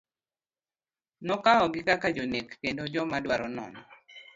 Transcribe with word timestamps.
Nokawogi 1.25 1.81
kaka 1.87 2.07
jonek 2.15 2.47
kendo 2.61 2.83
jomadwaro 2.93 3.47
nono. 3.55 3.81